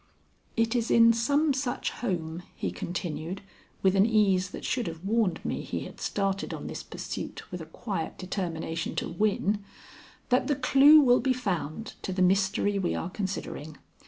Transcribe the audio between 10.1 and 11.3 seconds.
"that the clue will